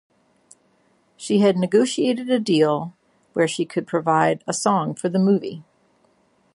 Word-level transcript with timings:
She 1.15 1.41
had 1.41 1.57
negotiated 1.57 2.27
a 2.31 2.39
deal 2.39 2.95
where 3.33 3.47
she 3.47 3.67
would 3.75 3.85
provide 3.85 4.43
a 4.47 4.51
song 4.53 4.95
for 4.95 5.09
the 5.09 5.19
movie. 5.19 5.63